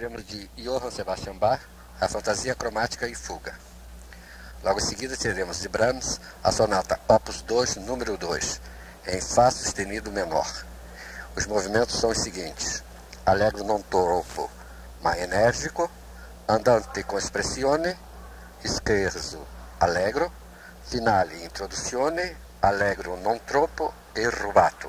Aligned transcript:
Teremos 0.00 0.26
de 0.26 0.48
Johann 0.56 0.90
Sebastian 0.90 1.36
Bach 1.36 1.60
a 2.00 2.08
Fantasia 2.08 2.54
Cromática 2.54 3.06
e 3.06 3.14
Fuga. 3.14 3.52
Logo 4.64 4.78
em 4.78 4.82
seguida 4.82 5.14
teremos 5.14 5.60
de 5.60 5.68
Brahms 5.68 6.18
a 6.42 6.50
sonata 6.50 6.98
Opus 7.06 7.42
2, 7.42 7.76
número 7.76 8.16
2, 8.16 8.62
em 9.08 9.20
Fá 9.20 9.50
sustenido 9.50 10.10
menor. 10.10 10.50
Os 11.36 11.44
movimentos 11.44 12.00
são 12.00 12.08
os 12.08 12.22
seguintes: 12.22 12.82
Allegro 13.26 13.62
non 13.62 13.82
troppo, 13.82 14.48
ma 15.02 15.18
enérgico, 15.18 15.90
andante 16.48 17.02
com 17.02 17.18
espressione, 17.18 17.94
scherzo, 18.64 19.46
allegro, 19.80 20.32
finale, 20.82 21.44
introduzione, 21.44 22.36
allegro 22.62 23.16
non 23.20 23.38
troppo 23.44 23.92
e 24.14 24.26
rubato. 24.30 24.88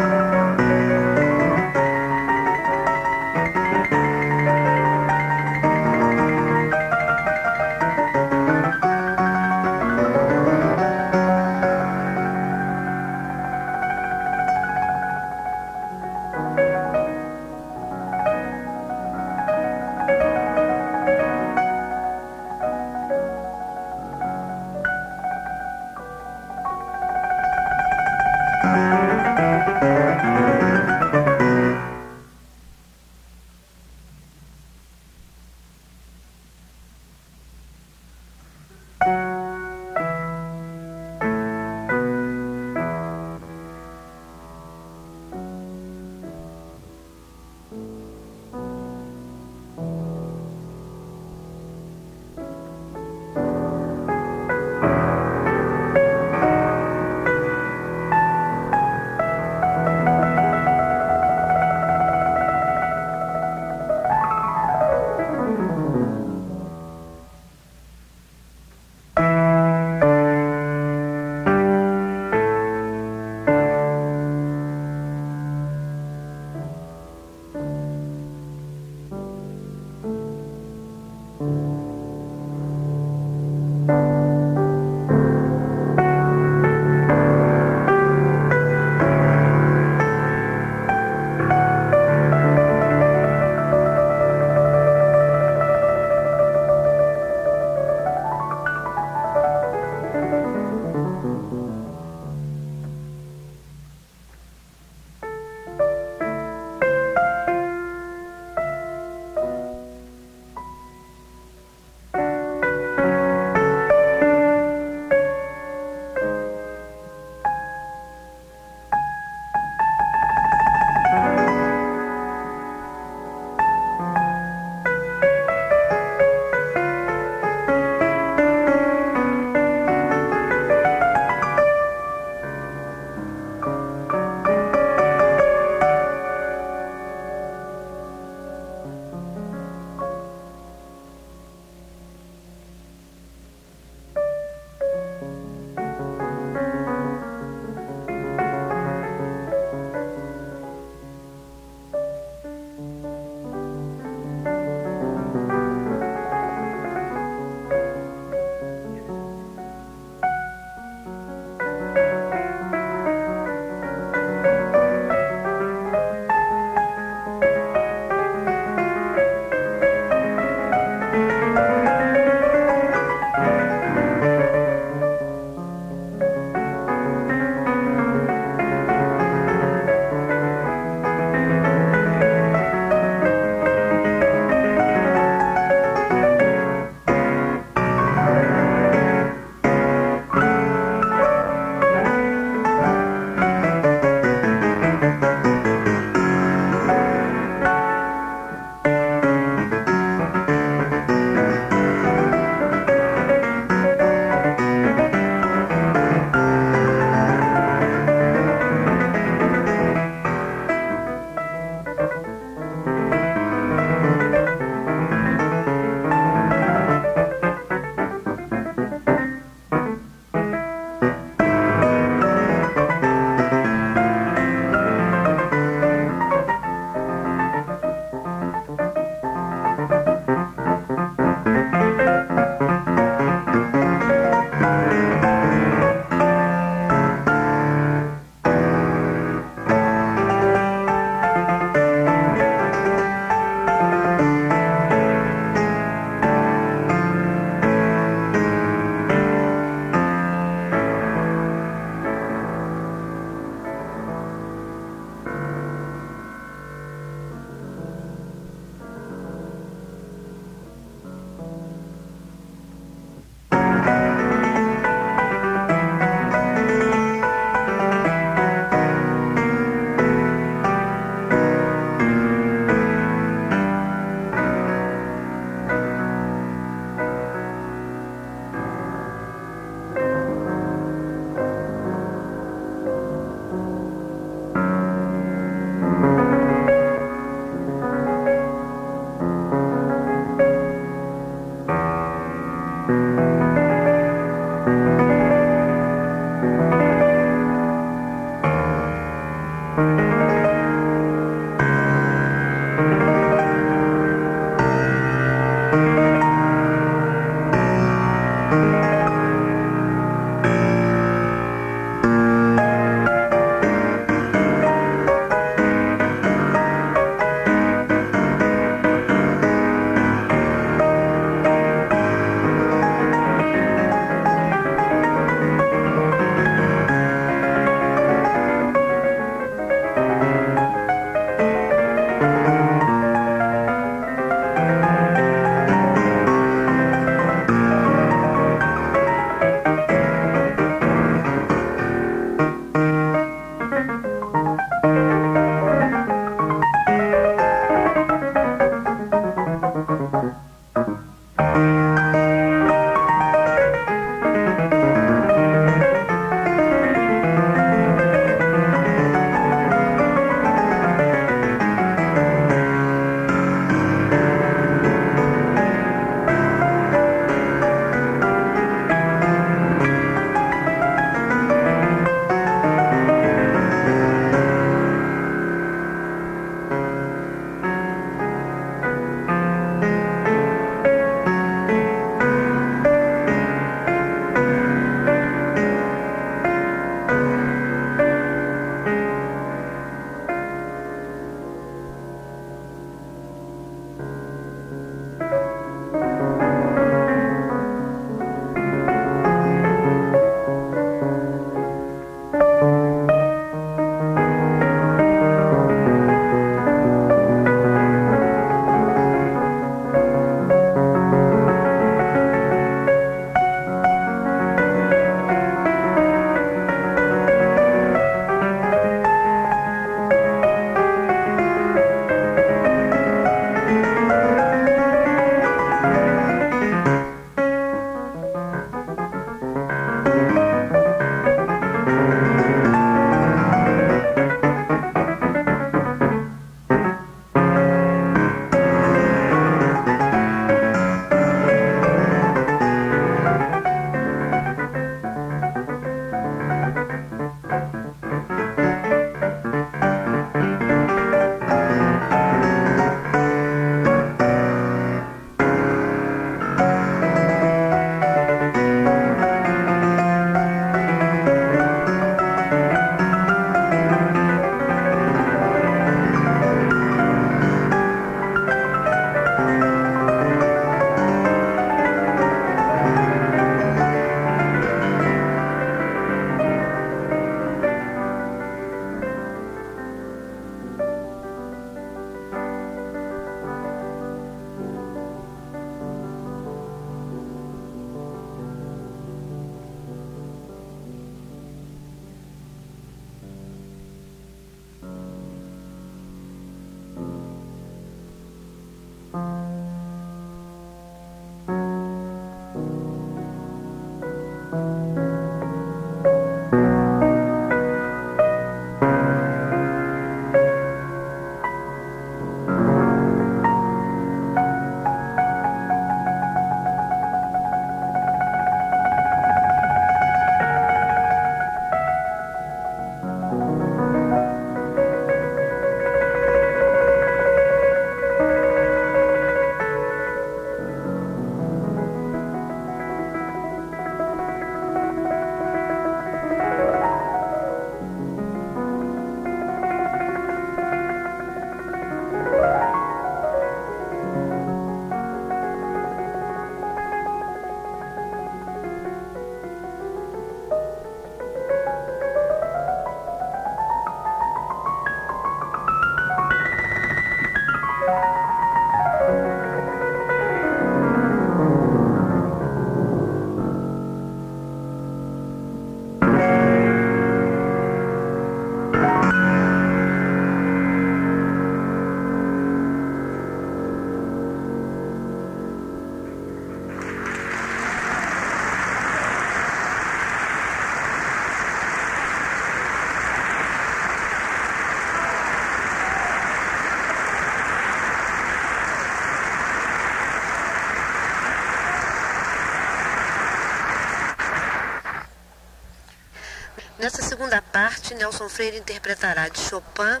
Segunda 597.20 597.42
parte, 597.42 597.94
Nelson 597.94 598.30
Freire 598.30 598.56
interpretará 598.56 599.28
de 599.28 599.38
Chopin, 599.38 600.00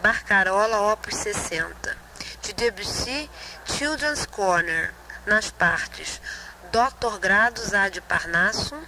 Barcarola, 0.00 0.92
Opus 0.92 1.16
60. 1.16 1.96
De 2.44 2.52
Debussy, 2.52 3.28
Children's 3.64 4.24
Corner, 4.24 4.94
nas 5.26 5.50
partes 5.50 6.20
Dr. 6.70 7.18
Grados 7.18 7.74
Ad 7.74 8.00
Parnassum, 8.02 8.80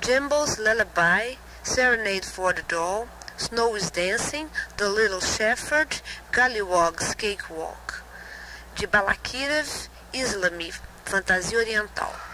Jimbo's 0.00 0.58
Lullaby, 0.58 1.36
Serenade 1.64 2.24
for 2.24 2.54
the 2.54 2.62
Doll, 2.68 3.08
Snow 3.36 3.74
is 3.74 3.90
Dancing, 3.90 4.48
The 4.76 4.88
Little 4.88 5.20
Shepherd, 5.20 6.00
Gallywog's 6.30 7.16
Cakewalk. 7.16 8.04
De 8.76 8.86
Balakirev, 8.86 9.88
Islami, 10.12 10.72
Fantasia 11.04 11.58
Oriental. 11.58 12.27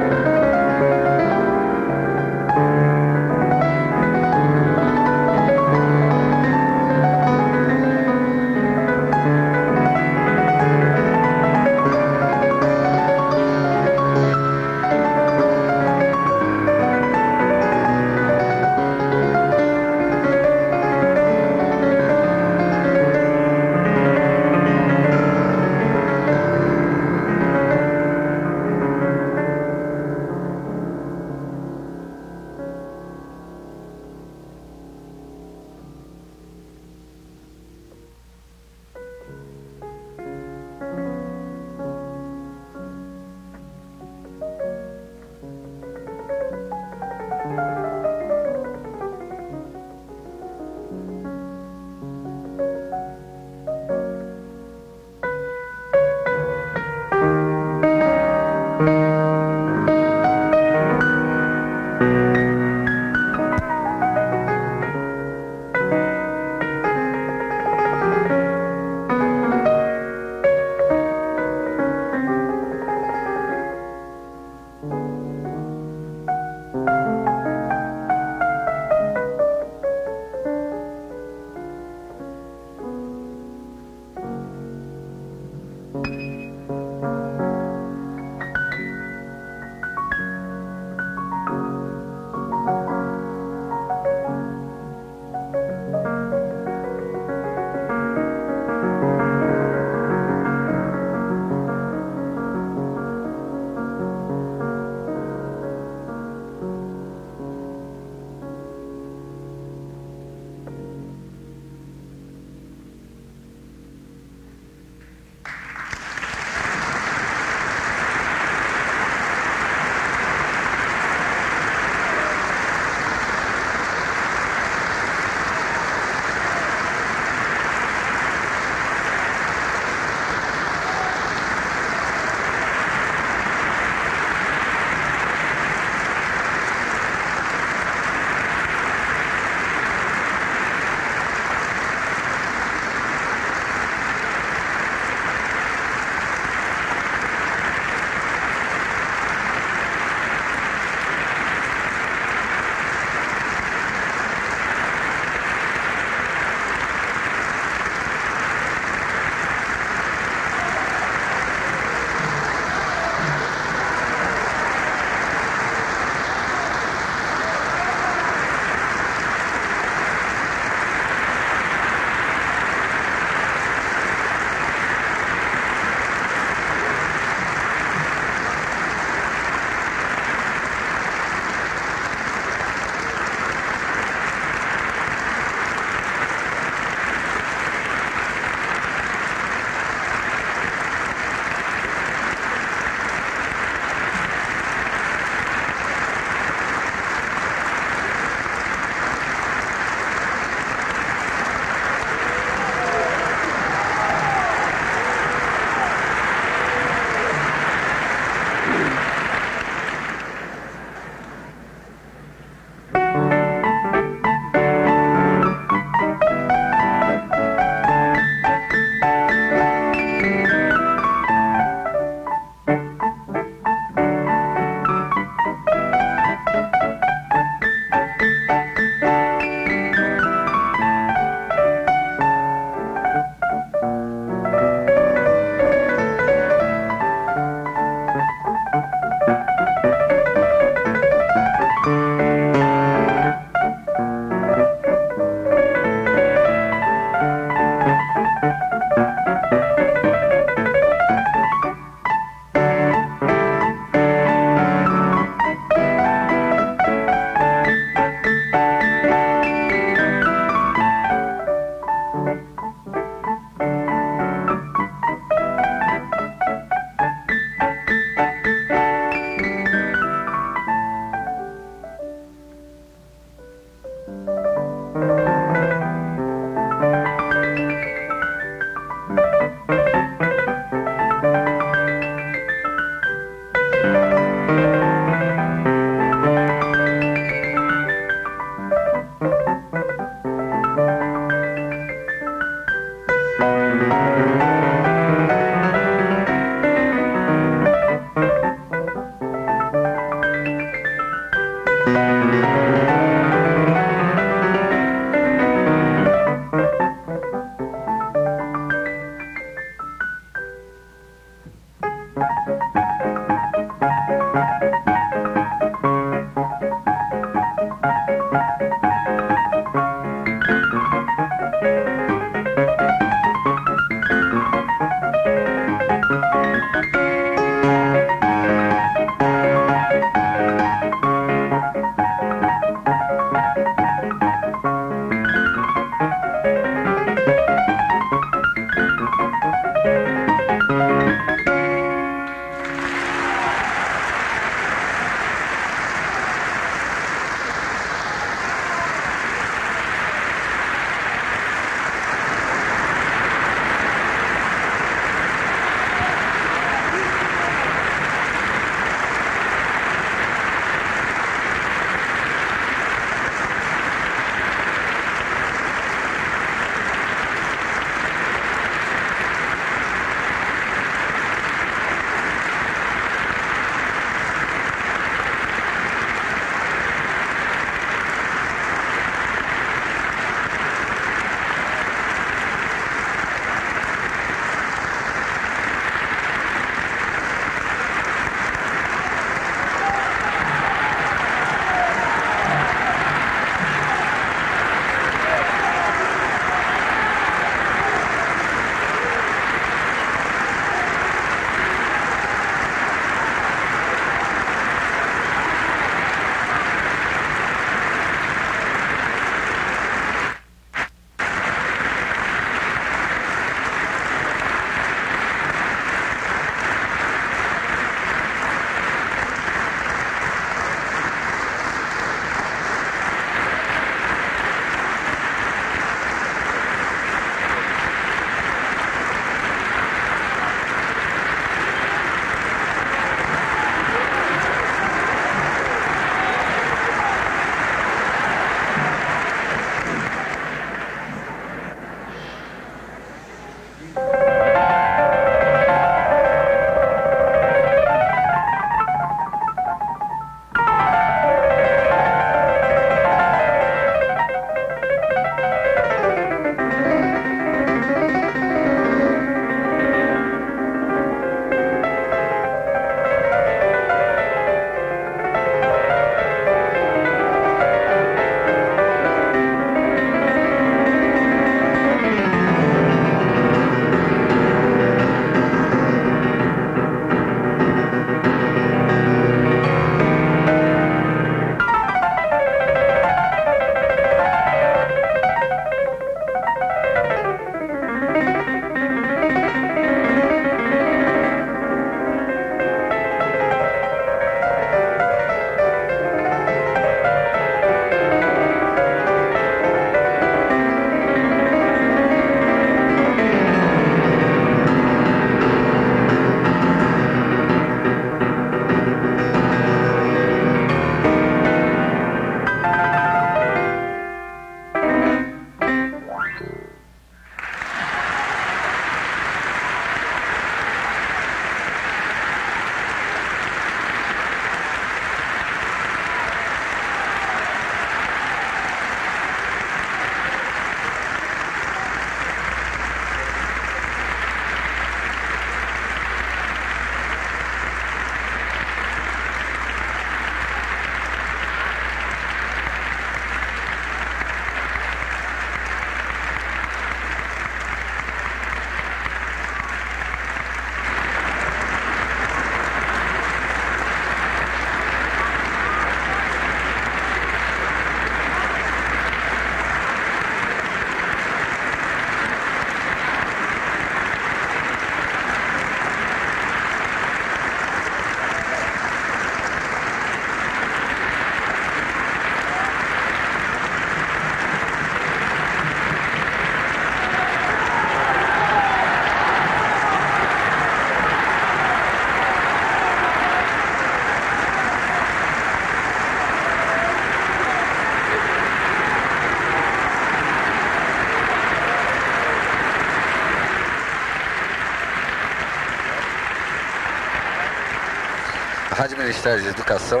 Rádio 598.86 598.98
Ministério 598.98 599.42
de 599.42 599.48
Educação, 599.48 600.00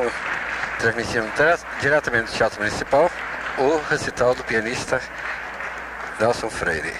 transmitindo 0.78 1.26
diretamente 1.80 2.30
do 2.30 2.36
Teatro 2.36 2.60
Municipal 2.60 3.10
o 3.58 3.78
recital 3.90 4.32
do 4.32 4.44
pianista 4.44 5.00
Nelson 6.20 6.48
Freire. 6.48 6.94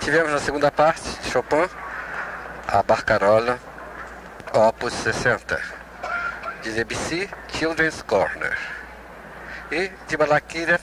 Tivemos 0.00 0.32
na 0.32 0.38
segunda 0.38 0.70
parte 0.70 1.02
de 1.02 1.30
Chopin 1.30 1.68
a 2.66 2.82
Barcarola 2.82 3.58
Opus 4.54 4.94
60, 4.94 5.60
de 6.62 6.72
Debussy 6.72 7.28
Children's 7.48 8.00
Corner 8.00 8.56
e 9.70 9.92
de 10.08 10.16
Balakirev 10.16 10.80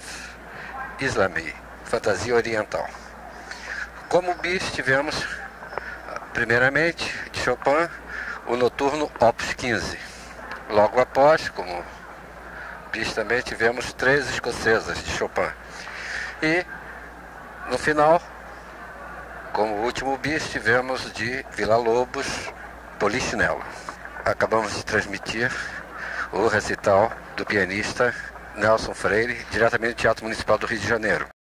Islami, 1.00 1.52
Fantasia 1.86 2.36
Oriental. 2.36 2.88
Como 4.08 4.36
bis 4.36 4.72
tivemos 4.72 5.16
primeiramente 6.32 7.12
de 7.32 7.40
Chopin 7.40 7.90
o 8.46 8.56
noturno 8.56 9.12
Opus 9.20 9.54
15 9.56 10.07
Logo 10.69 10.99
após, 10.99 11.49
como 11.49 11.84
diz 12.91 13.14
também, 13.14 13.41
tivemos 13.41 13.94
três 13.94 14.30
escocesas 14.30 15.02
de 15.03 15.11
Chopin. 15.11 15.49
E 16.41 16.65
no 17.69 17.77
final, 17.77 18.22
como 19.53 19.76
último 19.84 20.18
bis, 20.18 20.49
tivemos 20.49 21.11
de 21.14 21.45
Vila 21.53 21.77
Lobos, 21.77 22.27
Polichinelo. 22.99 23.64
Acabamos 24.26 24.76
de 24.76 24.84
transmitir 24.84 25.52
o 26.31 26.48
recital 26.48 27.11
do 27.35 27.45
pianista 27.45 28.14
Nelson 28.56 28.94
Freire, 28.94 29.45
diretamente 29.52 29.95
do 29.95 30.02
Teatro 30.02 30.26
Municipal 30.26 30.57
do 30.57 30.68
Rio 30.68 30.80
de 30.80 30.88
Janeiro. 30.88 31.27